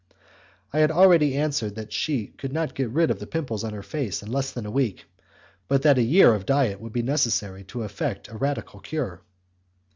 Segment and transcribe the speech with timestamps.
[0.73, 3.83] I had already answered that she could not get rid of the pimples on her
[3.83, 5.05] face in less than a week,
[5.67, 9.21] but that a year of diet would be necessary to effect a radical cure.